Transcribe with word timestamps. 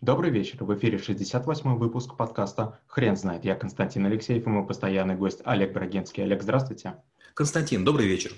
Добрый 0.00 0.30
вечер. 0.30 0.64
В 0.64 0.74
эфире 0.74 0.96
68-й 0.96 1.76
выпуск 1.76 2.16
подкаста 2.16 2.80
«Хрен 2.86 3.16
знает». 3.16 3.44
Я 3.44 3.54
Константин 3.54 4.06
Алексеев 4.06 4.46
и 4.46 4.48
мой 4.48 4.66
постоянный 4.66 5.14
гость 5.14 5.42
Олег 5.44 5.74
Брагинский. 5.74 6.24
Олег, 6.24 6.42
здравствуйте. 6.42 7.02
Константин, 7.34 7.84
добрый 7.84 8.06
вечер. 8.06 8.32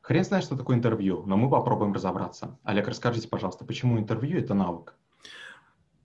Хрен 0.00 0.24
знает, 0.24 0.44
что 0.44 0.56
такое 0.56 0.76
интервью, 0.76 1.22
но 1.24 1.36
мы 1.36 1.48
попробуем 1.48 1.92
разобраться. 1.92 2.58
Олег, 2.64 2.88
расскажите, 2.88 3.28
пожалуйста, 3.28 3.64
почему 3.64 3.98
интервью– 3.98 4.38
это 4.40 4.54
навык? 4.54 4.96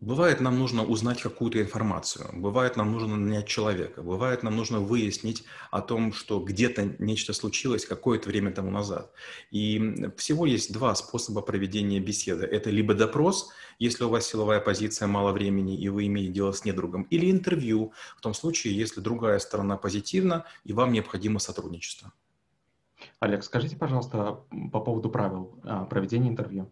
Бывает, 0.02 0.40
нам 0.40 0.58
нужно 0.58 0.86
узнать 0.86 1.22
какую-то 1.22 1.62
информацию, 1.62 2.30
бывает, 2.34 2.78
нам 2.78 2.94
нужно 2.94 3.18
нанять 3.18 3.48
человека, 3.48 4.02
бывает, 4.02 4.44
нам 4.44 4.56
нужно 4.56 4.80
выяснить 4.80 5.44
о 5.72 5.82
том, 5.82 6.14
что 6.14 6.40
где-то 6.40 6.96
нечто 7.00 7.34
случилось 7.34 7.86
какое-то 7.86 8.30
время 8.30 8.52
тому 8.52 8.72
назад. 8.72 9.12
И 9.52 10.10
всего 10.16 10.46
есть 10.46 10.72
два 10.72 10.96
способа 10.96 11.42
проведения 11.42 12.00
беседы. 12.00 12.46
Это 12.46 12.70
либо 12.70 12.94
допрос, 12.94 13.50
если 13.78 14.06
у 14.06 14.10
вас 14.10 14.26
силовая 14.26 14.62
позиция, 14.62 15.10
мало 15.10 15.34
времени, 15.34 15.78
и 15.78 15.90
вы 15.90 16.08
имеете 16.08 16.32
дело 16.32 16.54
с 16.54 16.64
недругом, 16.64 17.04
или 17.04 17.30
интервью, 17.30 17.92
в 18.16 18.22
том 18.22 18.34
случае, 18.34 18.78
если 18.78 19.02
другая 19.02 19.40
сторона 19.40 19.76
позитивна, 19.76 20.46
и 20.64 20.72
вам 20.72 20.94
необходимо 20.94 21.40
сотрудничество. 21.40 22.14
Олег, 23.20 23.44
скажите, 23.44 23.76
пожалуйста, 23.76 24.40
по 24.72 24.80
поводу 24.80 25.10
правил 25.10 25.60
а, 25.64 25.84
проведения 25.84 26.30
интервью. 26.30 26.72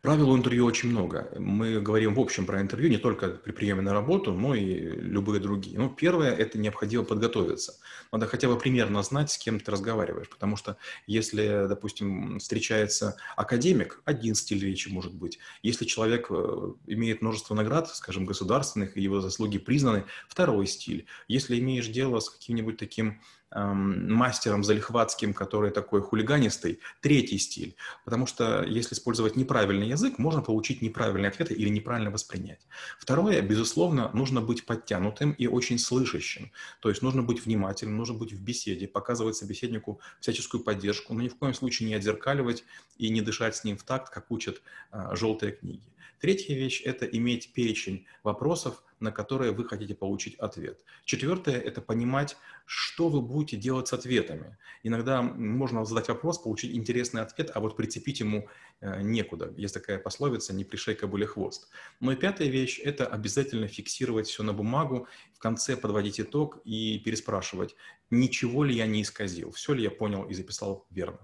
Правил 0.00 0.36
интервью 0.36 0.64
очень 0.64 0.90
много. 0.90 1.28
Мы 1.36 1.80
говорим 1.80 2.14
в 2.14 2.20
общем 2.20 2.46
про 2.46 2.60
интервью 2.60 2.88
не 2.88 2.98
только 2.98 3.30
при 3.30 3.50
приеме 3.50 3.82
на 3.82 3.92
работу, 3.92 4.32
но 4.32 4.54
и 4.54 4.74
любые 4.74 5.40
другие. 5.40 5.76
Ну, 5.76 5.90
первое– 5.90 6.32
это 6.36 6.56
необходимо 6.56 7.02
подготовиться. 7.02 7.74
Надо 8.12 8.28
хотя 8.28 8.46
бы 8.46 8.56
примерно 8.56 9.02
знать, 9.02 9.32
с 9.32 9.38
кем 9.38 9.58
ты 9.58 9.72
разговариваешь. 9.72 10.28
Потому 10.28 10.56
что 10.56 10.76
если, 11.08 11.66
допустим, 11.68 12.38
встречается 12.38 13.16
академик, 13.36 14.00
один 14.04 14.36
стиль 14.36 14.64
речи 14.64 14.88
может 14.88 15.14
быть. 15.14 15.40
Если 15.64 15.84
человек 15.84 16.28
э, 16.30 16.72
имеет 16.86 17.20
множество 17.20 17.56
наград, 17.56 17.88
скажем, 17.88 18.24
государственных, 18.24 18.96
и 18.96 19.02
его 19.02 19.20
заслуги 19.20 19.58
признаны, 19.58 20.04
второй 20.28 20.68
стиль. 20.68 21.06
Если 21.26 21.58
имеешь 21.58 21.88
дело 21.88 22.20
с 22.20 22.30
каким-нибудь 22.30 22.76
таким 22.76 23.20
Эм, 23.50 24.12
мастером 24.12 24.62
залихватским, 24.62 25.32
который 25.32 25.70
такой 25.70 26.02
хулиганистый, 26.02 26.80
третий 27.00 27.38
стиль. 27.38 27.76
Потому 28.04 28.26
что 28.26 28.62
если 28.62 28.94
использовать 28.94 29.36
неправильный 29.36 29.87
язык, 29.88 30.18
можно 30.18 30.42
получить 30.42 30.82
неправильные 30.82 31.28
ответы 31.28 31.54
или 31.54 31.68
неправильно 31.68 32.10
воспринять. 32.10 32.60
Второе, 32.98 33.40
безусловно, 33.42 34.10
нужно 34.14 34.40
быть 34.40 34.66
подтянутым 34.66 35.32
и 35.32 35.46
очень 35.46 35.78
слышащим. 35.78 36.52
То 36.80 36.88
есть 36.88 37.02
нужно 37.02 37.22
быть 37.22 37.44
внимательным, 37.44 37.96
нужно 37.96 38.14
быть 38.14 38.32
в 38.32 38.42
беседе, 38.42 38.86
показывать 38.86 39.36
собеседнику 39.36 40.00
всяческую 40.20 40.62
поддержку, 40.62 41.14
но 41.14 41.22
ни 41.22 41.28
в 41.28 41.36
коем 41.36 41.54
случае 41.54 41.88
не 41.88 41.94
отзеркаливать 41.94 42.64
и 42.96 43.08
не 43.10 43.20
дышать 43.20 43.56
с 43.56 43.64
ним 43.64 43.76
в 43.76 43.82
такт, 43.82 44.12
как 44.12 44.30
учат 44.30 44.62
э, 44.92 45.10
желтые 45.14 45.52
книги. 45.52 45.82
Третья 46.20 46.54
вещь– 46.54 46.82
это 46.84 47.06
иметь 47.06 47.52
перечень 47.52 48.06
вопросов, 48.24 48.82
на 49.00 49.12
которые 49.12 49.52
вы 49.52 49.64
хотите 49.64 49.94
получить 49.94 50.34
ответ. 50.36 50.80
Четвертое– 51.04 51.58
это 51.68 51.80
понимать, 51.80 52.36
что 52.66 53.08
вы 53.08 53.20
будете 53.20 53.56
делать 53.56 53.88
с 53.88 53.92
ответами. 53.92 54.56
Иногда 54.82 55.22
можно 55.22 55.84
задать 55.84 56.08
вопрос, 56.08 56.38
получить 56.38 56.74
интересный 56.74 57.22
ответ, 57.22 57.50
а 57.54 57.60
вот 57.60 57.76
прицепить 57.76 58.20
ему 58.20 58.48
э, 58.80 59.02
некуда. 59.02 59.52
Есть 59.56 59.74
такая 59.74 59.98
пословица 59.98 60.54
«не 60.54 60.64
пришей 60.64 60.94
кобыле 60.94 61.26
хвост». 61.26 61.68
Ну 62.00 62.12
и 62.12 62.16
пятая 62.16 62.48
вещь– 62.48 62.80
это 62.84 63.06
обязательно 63.06 63.68
фиксировать 63.68 64.26
все 64.26 64.42
на 64.42 64.52
бумагу, 64.52 65.08
в 65.34 65.38
конце 65.38 65.76
подводить 65.76 66.20
итог 66.20 66.58
и 66.64 66.98
переспрашивать, 66.98 67.76
ничего 68.10 68.64
ли 68.64 68.74
я 68.74 68.86
не 68.86 69.02
исказил, 69.02 69.50
все 69.52 69.72
ли 69.72 69.82
я 69.82 69.90
понял 69.90 70.24
и 70.24 70.34
записал 70.34 70.86
верно. 70.90 71.20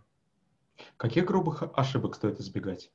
Каких 0.96 1.24
грубых 1.24 1.62
ошибок 1.74 2.16
стоит 2.16 2.40
избегать? 2.40 2.90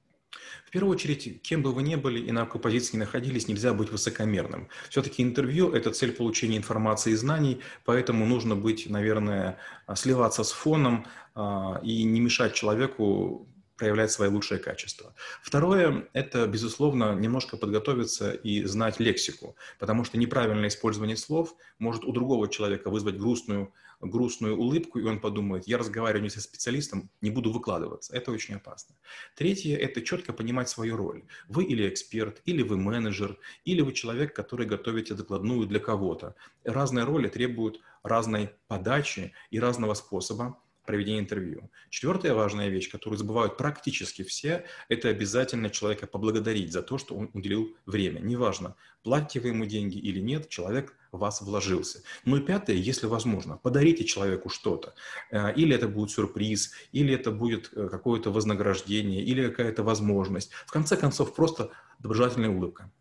В 0.66 0.72
первую 0.72 0.95
очередь, 0.95 1.41
кем 1.41 1.63
бы 1.63 1.72
вы 1.72 1.81
ни 1.81 1.95
были 1.95 2.19
и 2.19 2.31
на 2.31 2.45
какой 2.45 2.61
позиции 2.61 2.94
не 2.94 2.99
находились, 2.99 3.47
нельзя 3.47 3.73
быть 3.73 3.91
высокомерным. 3.91 4.69
Все-таки 4.89 5.23
интервью– 5.23 5.71
это 5.73 5.91
цель 5.91 6.11
получения 6.11 6.58
информации 6.58 7.13
и 7.13 7.16
знаний, 7.16 7.61
поэтому 7.86 8.25
нужно 8.25 8.55
быть, 8.55 8.88
наверное, 8.88 9.58
сливаться 9.95 10.44
с 10.44 10.52
фоном 10.52 11.08
а, 11.33 11.80
и 11.83 12.03
не 12.03 12.20
мешать 12.20 12.53
человеку 12.53 13.48
проявлять 13.79 14.11
свои 14.11 14.29
лучшие 14.29 14.59
качества. 14.59 15.15
Второе– 15.41 16.07
это, 16.13 16.45
безусловно, 16.47 17.15
немножко 17.15 17.57
подготовиться 17.57 18.31
и 18.31 18.65
знать 18.65 18.99
лексику, 18.99 19.55
потому 19.79 20.03
что 20.03 20.17
неправильное 20.17 20.67
использование 20.67 21.15
слов 21.15 21.55
может 21.79 22.03
у 22.03 22.11
другого 22.11 22.49
человека 22.49 22.89
вызвать 22.89 23.17
грустную, 23.17 23.73
грустную 24.01 24.57
улыбку, 24.57 24.99
и 24.99 25.03
он 25.03 25.19
подумает, 25.19 25.67
я 25.67 25.77
разговариваю 25.77 26.23
не 26.23 26.29
со 26.29 26.41
специалистом, 26.41 27.09
не 27.21 27.29
буду 27.29 27.51
выкладываться. 27.51 28.15
Это 28.15 28.31
очень 28.31 28.55
опасно. 28.55 28.95
Третье– 29.35 29.77
это 29.77 30.01
четко 30.01 30.33
понимать 30.33 30.69
свою 30.69 30.97
роль. 30.97 31.23
Вы 31.47 31.63
или 31.63 31.87
эксперт, 31.87 32.41
или 32.45 32.61
вы 32.61 32.77
менеджер, 32.77 33.37
или 33.63 33.81
вы 33.81 33.93
человек, 33.93 34.35
который 34.35 34.65
готовите 34.65 35.13
докладную 35.13 35.67
для 35.67 35.79
кого-то. 35.79 36.35
Разные 36.65 37.05
роли 37.05 37.29
требуют 37.29 37.79
разной 38.03 38.51
подачи 38.67 39.31
и 39.51 39.59
разного 39.59 39.93
способа 39.93 40.57
проведения 40.89 41.20
интервью. 41.20 41.70
Четвертая 41.92 42.33
важная 42.33 42.70
вещь, 42.70 42.89
которую 42.89 43.20
забывают 43.20 43.58
практически 43.58 44.23
все, 44.23 44.66
это 44.88 45.10
обязательно 45.10 45.70
человека 45.70 46.08
поблагодарить 46.08 46.73
за 46.73 46.82
то, 46.82 46.98
что 46.98 47.14
он 47.14 47.30
уделил 47.33 47.77
время. 47.86 48.22
Неважно, 48.22 48.76
платите 49.04 49.39
вы 49.39 49.50
ему 49.50 49.66
деньги 49.66 50.00
или 50.00 50.20
нет, 50.20 50.50
человек 50.50 50.98
вас 51.11 51.42
вложился. 51.42 52.02
Ну 52.26 52.38
и 52.38 52.42
пятое, 52.42 52.76
если 52.76 53.05
возможно, 53.05 53.58
подарите 53.58 54.04
человеку 54.04 54.50
что-то. 54.50 54.95
Э, 55.30 55.54
или 55.54 55.76
это 55.76 55.88
будет 55.88 56.10
сюрприз, 56.10 56.73
или 56.92 57.14
это 57.14 57.30
будет 57.30 57.70
э, 57.76 57.88
какое-то 57.88 58.32
вознаграждение, 58.32 59.21
или 59.21 59.48
какая-то 59.48 59.83
возможность. 59.83 60.52
В 60.66 60.71
конце 60.71 60.98
концов, 60.98 61.36
просто 61.36 61.70
доброжелательная 62.00 62.50
улыбка. 62.50 62.92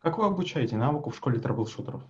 Как 0.00 0.18
вы 0.18 0.26
обучаете 0.26 0.76
навыку 0.76 1.10
в 1.10 1.16
школе 1.16 1.40
трэблшутеров? 1.40 2.04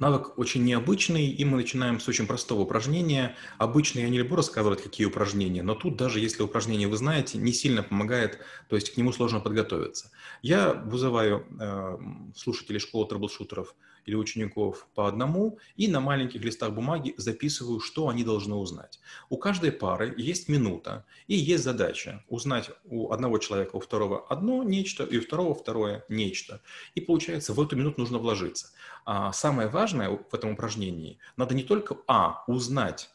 Навык 0.00 0.38
очень 0.38 0.64
необычный, 0.64 1.26
и 1.26 1.44
мы 1.44 1.58
начинаем 1.58 2.00
с 2.00 2.08
очень 2.08 2.26
простого 2.26 2.62
упражнения. 2.62 3.36
Обычно 3.58 4.00
я 4.00 4.08
не 4.08 4.18
люблю 4.18 4.36
рассказывать, 4.36 4.82
какие 4.82 5.06
упражнения, 5.06 5.62
но 5.62 5.74
тут 5.74 5.96
даже 5.96 6.20
если 6.20 6.42
упражнение 6.42 6.88
вы 6.88 6.96
знаете, 6.96 7.36
не 7.36 7.52
сильно 7.52 7.82
помогает, 7.82 8.40
то 8.68 8.76
есть 8.76 8.94
к 8.94 8.96
нему 8.96 9.12
сложно 9.12 9.40
подготовиться. 9.40 10.10
Я 10.40 10.72
вызываю 10.72 11.46
э, 11.60 11.98
слушателей 12.34 12.80
школы 12.80 13.06
трэблшутеров– 13.06 13.74
или 14.06 14.14
учеников 14.14 14.86
по 14.94 15.08
одному 15.08 15.58
и 15.76 15.88
на 15.88 16.00
маленьких 16.00 16.42
листах 16.44 16.72
бумаги 16.72 17.14
записываю, 17.16 17.80
что 17.80 18.08
они 18.08 18.24
должны 18.24 18.54
узнать. 18.54 19.00
У 19.28 19.36
каждой 19.36 19.72
пары 19.72 20.14
есть 20.16 20.48
минута 20.48 21.04
и 21.26 21.34
есть 21.34 21.64
задача 21.64 22.24
узнать 22.28 22.70
у 22.84 23.12
одного 23.12 23.38
человека, 23.38 23.76
у 23.76 23.80
второго 23.80 24.26
одно 24.28 24.62
нечто, 24.62 25.04
и 25.04 25.18
у 25.18 25.20
второго 25.20 25.54
второе 25.54 26.04
нечто. 26.08 26.60
И 26.94 27.00
получается, 27.00 27.52
в 27.52 27.60
эту 27.60 27.76
минуту 27.76 28.00
нужно 28.00 28.18
вложиться. 28.18 28.70
А 29.04 29.32
самое 29.32 29.68
важное 29.68 30.10
в 30.10 30.34
этом 30.34 30.50
упражнении, 30.50 31.18
надо 31.36 31.54
не 31.54 31.62
только 31.62 31.96
А, 32.06 32.44
узнать 32.46 33.10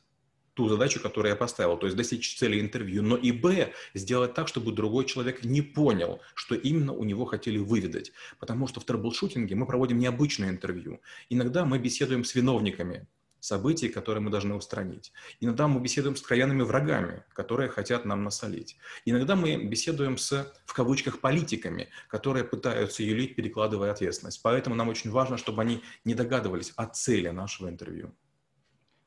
ту 0.56 0.70
задачу, 0.70 1.00
которую 1.00 1.32
я 1.32 1.36
поставил, 1.36 1.78
то 1.78 1.86
есть 1.86 1.98
достичь 1.98 2.38
цели 2.38 2.60
интервью, 2.60 3.04
но 3.04 3.18
и 3.18 3.32
б, 3.32 3.74
сделать 3.94 4.34
так, 4.34 4.48
чтобы 4.48 4.72
другой 4.72 5.06
человек 5.06 5.44
не 5.44 5.62
понял, 5.62 6.22
что 6.34 6.56
именно 6.56 6.94
у 6.94 7.04
него 7.04 7.26
хотели 7.26 7.58
выведать. 7.58 8.12
Потому 8.40 8.68
что 8.68 8.80
в 8.80 8.86
трэблшутинге 8.86 9.56
мы 9.56 9.68
проводим 9.68 10.00
необычное 10.00 10.50
интервью. 10.50 11.02
Иногда 11.30 11.66
мы 11.66 11.78
беседуем 11.78 12.24
с 12.24 12.34
виновниками 12.36 13.08
событий, 13.46 13.90
которые 13.90 14.22
мы 14.22 14.32
должны 14.32 14.56
устранить. 14.56 15.12
Иногда 15.40 15.68
мы 15.68 15.80
беседуем 15.80 16.16
с 16.16 16.22
кровяными 16.22 16.64
врагами, 16.64 17.24
которые 17.34 17.70
хотят 17.70 18.06
нам 18.06 18.24
насолить. 18.24 18.78
Иногда 19.06 19.36
мы 19.36 19.64
беседуем 19.64 20.18
с, 20.18 20.52
в 20.66 20.74
кавычках, 20.74 21.20
политиками, 21.20 21.90
которые 22.08 22.44
пытаются 22.44 23.04
юлить, 23.04 23.36
перекладывая 23.36 23.92
ответственность. 23.92 24.42
Поэтому 24.42 24.76
нам 24.76 24.90
очень 24.90 25.12
важно, 25.12 25.38
чтобы 25.38 25.62
они 25.62 25.84
не 26.06 26.16
догадывались 26.16 26.74
о 26.76 26.88
цели 26.88 27.30
нашего 27.30 27.70
интервью. 27.70 28.16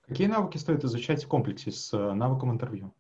Какие 0.09 0.27
навыки 0.27 0.57
стоит 0.57 0.85
изучать 0.85 1.25
в 1.25 1.29
комплексе 1.29 1.71
с 1.71 1.93
э, 1.93 2.13
навыком 2.15 2.51
интервью? 2.51 2.95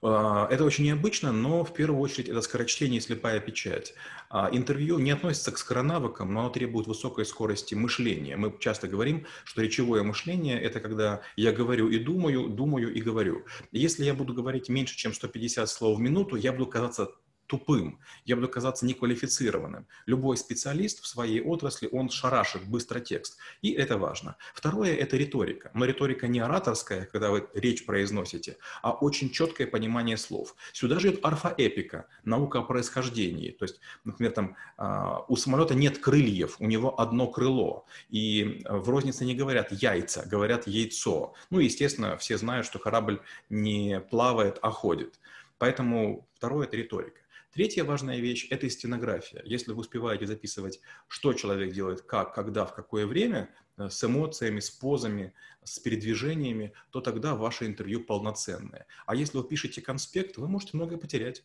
А, 0.00 0.46
это 0.50 0.64
очень 0.64 0.84
необычно, 0.84 1.32
но 1.32 1.64
в 1.64 1.74
первую 1.74 2.00
очередь 2.00 2.28
это 2.28 2.40
скорочтение 2.40 2.98
и 2.98 3.00
слепая 3.00 3.40
печать. 3.40 3.94
А, 4.30 4.48
интервью 4.52 5.00
не 5.00 5.10
относится 5.10 5.50
к 5.50 5.58
скоронавыкам, 5.58 6.32
но 6.32 6.40
оно 6.40 6.50
требует 6.50 6.86
высокой 6.86 7.24
скорости 7.24 7.74
мышления. 7.74 8.36
Мы 8.36 8.54
часто 8.60 8.86
говорим, 8.86 9.26
что 9.44 9.62
речевое 9.62 10.04
мышление– 10.04 10.60
это 10.62 10.78
когда 10.78 11.22
я 11.34 11.50
говорю 11.50 11.88
и 11.88 11.98
думаю, 11.98 12.48
думаю 12.48 12.94
и 12.94 13.00
говорю. 13.00 13.44
Если 13.72 14.04
я 14.04 14.14
буду 14.14 14.32
говорить 14.32 14.68
меньше, 14.68 14.96
чем 14.96 15.12
150 15.12 15.68
слов 15.68 15.98
в 15.98 16.00
минуту, 16.00 16.36
я 16.36 16.52
буду 16.52 16.66
казаться 16.66 17.10
тупым, 17.48 17.98
я 18.24 18.36
буду 18.36 18.48
казаться 18.48 18.86
неквалифицированным. 18.86 19.86
Любой 20.06 20.36
специалист 20.36 21.02
в 21.02 21.06
своей 21.06 21.40
отрасли, 21.40 21.88
он 21.90 22.10
шарашит 22.10 22.64
быстро 22.68 23.00
текст. 23.00 23.38
И 23.62 23.72
это 23.72 23.98
важно. 23.98 24.36
Второе– 24.54 24.94
это 24.96 25.16
риторика. 25.16 25.70
Но 25.74 25.84
риторика 25.84 26.28
не 26.28 26.40
ораторская, 26.40 27.06
когда 27.06 27.30
вы 27.30 27.48
речь 27.54 27.84
произносите, 27.86 28.58
а 28.82 28.92
очень 28.92 29.30
четкое 29.30 29.66
понимание 29.66 30.16
слов. 30.16 30.54
Сюда 30.72 31.00
же 31.00 31.08
идет 31.08 31.24
орфоэпика, 31.24 32.06
наука 32.24 32.60
о 32.60 32.62
происхождении. 32.62 33.50
То 33.50 33.64
есть, 33.64 33.80
например, 34.04 34.32
там, 34.32 34.56
а, 34.76 35.24
у 35.28 35.36
самолета 35.36 35.74
нет 35.74 35.98
крыльев, 35.98 36.56
у 36.60 36.66
него 36.66 37.00
одно 37.00 37.26
крыло. 37.26 37.86
И 38.10 38.62
в 38.68 38.88
рознице 38.88 39.24
не 39.24 39.34
говорят 39.34 39.72
яйца, 39.72 40.24
говорят 40.26 40.66
яйцо. 40.66 41.34
Ну, 41.50 41.60
естественно, 41.60 42.16
все 42.18 42.36
знают, 42.36 42.66
что 42.66 42.78
корабль 42.78 43.20
не 43.48 44.00
плавает, 44.00 44.58
а 44.62 44.70
ходит. 44.70 45.18
Поэтому 45.58 46.28
второе– 46.34 46.66
это 46.68 46.76
риторика. 46.76 47.20
Третья 47.58 47.82
важная 47.82 48.20
вещь– 48.20 48.46
это 48.50 48.70
стенография. 48.70 49.42
Если 49.44 49.72
вы 49.72 49.80
успеваете 49.80 50.28
записывать, 50.28 50.80
что 51.08 51.32
человек 51.32 51.72
делает, 51.72 52.02
как, 52.02 52.32
когда, 52.32 52.64
в 52.64 52.72
какое 52.72 53.04
время, 53.04 53.52
э, 53.76 53.88
с 53.90 54.04
эмоциями, 54.04 54.60
с 54.60 54.70
позами, 54.70 55.34
с 55.64 55.80
передвижениями, 55.80 56.72
то 56.90 57.00
тогда 57.00 57.34
ваше 57.34 57.66
интервью 57.66 58.04
полноценное. 58.04 58.86
А 59.06 59.16
если 59.16 59.38
вы 59.38 59.42
пишете 59.42 59.82
конспект, 59.82 60.36
вы 60.36 60.46
можете 60.46 60.76
многое 60.76 60.98
потерять. 60.98 61.42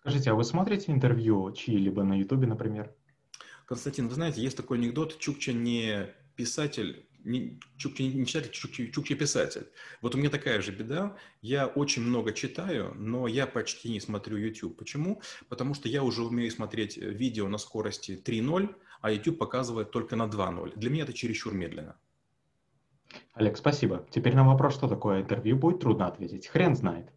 Скажите, 0.00 0.32
а 0.32 0.34
вы 0.34 0.42
смотрите 0.42 0.90
интервью 0.90 1.52
чьи-либо 1.52 2.02
на 2.02 2.18
Ютубе, 2.18 2.48
например? 2.48 2.92
Константин, 3.66 4.08
вы 4.08 4.16
знаете, 4.16 4.42
есть 4.42 4.56
такой 4.56 4.78
анекдот, 4.78 5.20
Чукча 5.20 5.52
не 5.52 6.12
писатель, 6.34 7.08
не, 7.24 7.58
Чукча 7.76 8.02
не 8.02 8.26
читатель, 8.26 8.50
Чукча, 8.50 8.86
Чукча 8.90 9.14
писатель. 9.14 9.66
Вот 10.02 10.14
у 10.14 10.18
меня 10.18 10.30
такая 10.30 10.60
же 10.60 10.72
беда. 10.72 11.16
Я 11.42 11.66
очень 11.66 12.02
много 12.02 12.32
читаю, 12.32 12.94
но 12.96 13.26
я 13.26 13.46
почти 13.46 13.90
не 13.90 14.00
смотрю 14.00 14.36
YouTube. 14.36 14.76
Почему? 14.76 15.22
Потому 15.48 15.74
что 15.74 15.88
я 15.88 16.02
уже 16.02 16.22
умею 16.22 16.50
смотреть 16.50 16.96
видео 16.96 17.48
на 17.48 17.58
скорости 17.58 18.20
3.0, 18.24 18.74
а 19.00 19.10
YouTube 19.10 19.38
показывает 19.38 19.90
только 19.90 20.16
на 20.16 20.24
2.0. 20.24 20.76
Для 20.76 20.90
меня 20.90 21.04
это 21.04 21.12
чересчур 21.12 21.54
медленно. 21.54 21.96
Олег, 23.34 23.56
спасибо. 23.56 24.06
Теперь 24.10 24.34
на 24.34 24.44
вопрос, 24.44 24.74
что 24.74 24.88
такое 24.88 25.22
интервью, 25.22 25.56
будет 25.56 25.80
трудно 25.80 26.06
ответить. 26.06 26.46
Хрен 26.46 26.76
знает. 26.76 27.10